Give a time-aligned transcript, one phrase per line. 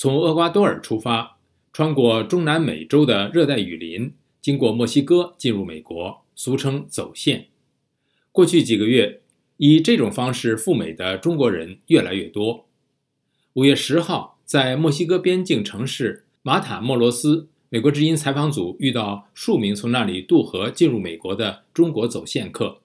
[0.00, 1.36] 从厄瓜多尔出发，
[1.74, 7.48] 穿过中南美洲的热带雨林，经过墨西哥进入美国，俗称走线。
[8.32, 9.20] 过去几个月，
[9.58, 12.66] 以这种方式赴美的中国人越来越多。
[13.52, 22.78] 五月十号，在墨西哥边境城市马塔莫罗斯，美国之音采访组遇到数名从那里渡河进入美国的中国走线客。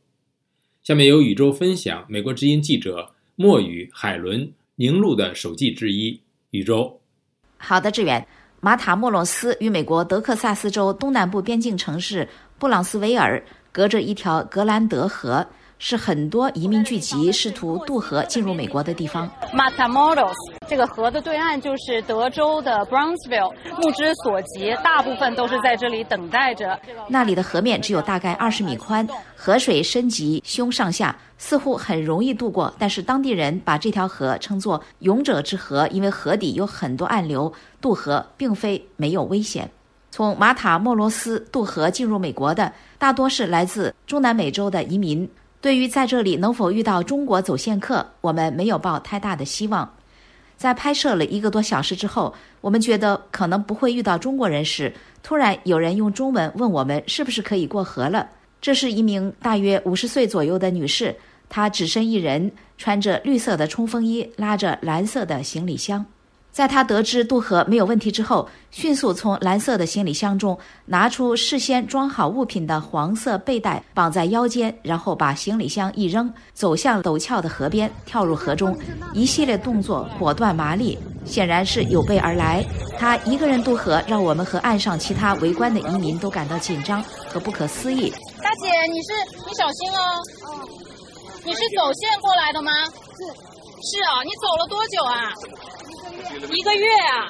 [0.83, 6.19] 下面由宇宙分享美国之音记者莫雨、海伦、宁露的手记之一。
[6.51, 7.01] 宇宙，
[7.67, 8.23] 好的，志远。
[8.61, 15.43] 马塔莫罗斯与美国德克萨斯州东南部边境城市布朗斯维尔隔着一条格兰德河。
[15.87, 19.29] 是很多移民聚集、试图渡河进入美国的地方。
[19.53, 20.33] Matamoros
[20.67, 26.75] 这个河的对岸就是德州的 Brownsville，目之所及，大部分都是在这里等待着。
[27.07, 32.73] 那里的河面只有大概二十米宽，河水深及胸上下，似乎很容易渡过。
[32.79, 39.69] 但是当地人把这条河称作“勇者之河”，因为河底有很多暗流，渡河并非没有危险。
[40.09, 45.29] 从马塔莫罗斯渡河进入美国的，大多是来自中南美洲的移民。
[45.65, 49.95] 对于在这里能否遇到中国走线客，我们没有抱太大的希望。
[50.55, 58.29] 在拍摄了一个多小时之后，我们觉得可能不会遇到中国人时，突然有人用中文问我们是不是可以过河了。
[58.61, 61.15] 这是一名大约五十岁左右的女士，
[61.49, 66.05] 她只身一人，穿着绿色的冲锋衣，拉着蓝色的行李箱。
[66.55, 78.73] 在他得知渡河没有问题之后，迅速从蓝色的行李箱中拿出事先装好物品的黄色背带，绑在腰间，然后把行李箱一扔，走向陡峭的河边，跳入河中。
[79.11, 82.65] 一系列动作果断麻利，显然是有备而来。
[82.97, 88.09] 他一个人渡河，让我们和岸上其他围观的移民都感到紧张和不可思议。
[88.41, 89.11] 大姐，你是
[89.45, 89.99] 你小心哦。
[91.43, 92.71] 你是走线过来的吗？
[92.85, 93.27] 是。
[93.91, 95.33] 是啊，你走了多久啊？
[96.51, 97.25] 一个月啊！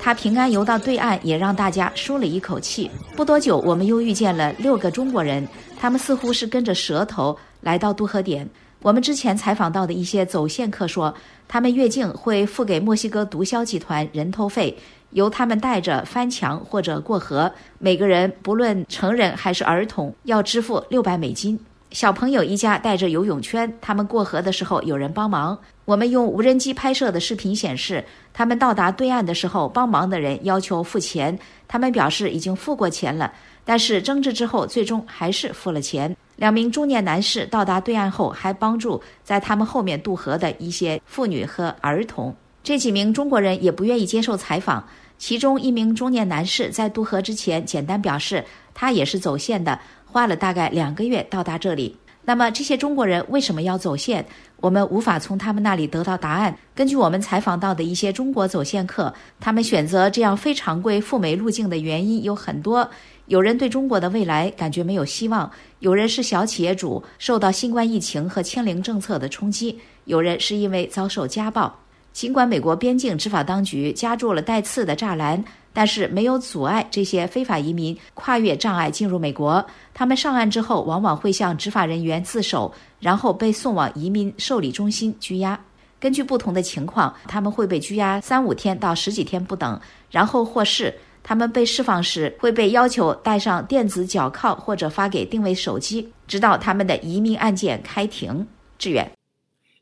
[0.00, 2.90] 他平安游到对岸，也让大家舒了一口气。
[3.16, 5.46] 不多久，我们又遇见了六个中国人，
[5.78, 8.48] 他们似乎是跟着蛇头来到渡河点。
[8.80, 11.12] 我们之前采访到的一些走线客说，
[11.48, 14.78] 他们越境会付给墨西哥毒枭集团人头费，
[15.10, 17.50] 由他们带着翻墙或者过河。
[17.78, 21.58] 每个人不论成人还是儿童，要支付六百美金。
[21.90, 25.58] 小朋友一家带着游泳圈，他们过河的时候有人帮忙。
[25.86, 28.04] 我们用无人机拍摄的视频显示，
[28.34, 33.32] 他们到达对岸的时候，帮忙的人要求付钱，他们表示已经付过钱了，
[33.64, 36.14] 但是争执之后，最终还是付了钱。
[36.36, 42.34] 两名中年男士到达对岸后，还帮助在他们后面渡河的一些妇女和儿童。
[42.62, 44.86] 这几名中国人也不愿意接受采访。
[45.16, 48.44] 其中一名中年男士在渡河之前简单表示，
[48.78, 49.76] 他也是走线的。
[50.06, 51.96] 花了大概两个月到达这里。
[52.24, 54.24] 那么这些中国人为什么要走线？
[54.60, 56.56] 我们无法从他们那里得到答案。
[56.74, 62.88] 根据我们采访到的一些中国走线客，他们选择这样非常规赴美路径的原因有很多。
[63.26, 65.50] 有人对中国的未来感觉没有希望；
[65.80, 69.74] 有人是小企业主，受到新冠疫情和清零政策的冲击；
[70.04, 71.74] 有人是因为遭受家暴。
[72.12, 75.44] 尽管美国边境执法当局加筑了带刺的栅栏。
[75.78, 79.64] 但是没有阻碍这些非法移民跨越障碍进入美国。
[79.94, 85.56] 他们上岸之后，往往会向执法人员自首，然后被送往移民受理中心拘押。
[86.00, 89.80] 根据不同的情况，他们会被拘押三五天到十几天不等，
[90.10, 90.92] 然后获释。
[91.22, 98.44] 他们被释放时，会被要求带上电子脚铐或者发给定位手机，直到他们的移民案件开庭。
[98.78, 99.08] 志远，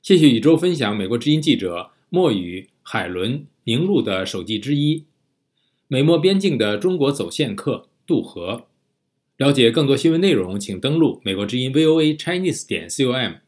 [0.03, 5.03] 谢谢宇宙分享美国之音记者莫雨、海伦、宁路的手记之一。
[5.89, 8.67] 美墨边境的中国走线客渡河。
[9.37, 13.46] 了解更多新闻内容，请登录美国之音 VOA Chinese 点 com。